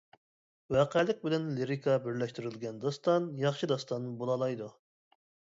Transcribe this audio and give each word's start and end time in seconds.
ۋەقەلىك 0.75 1.19
بىلەن 1.25 1.45
لىرىكا 1.57 1.97
بىرلەشتۈرۈلگەن 2.07 2.81
داستان 2.87 3.29
ياخشى 3.45 3.71
داستان 3.75 4.11
بولالايدۇ. 4.25 4.73